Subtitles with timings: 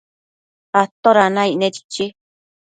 [1.03, 2.05] ¿toda naicne?chichi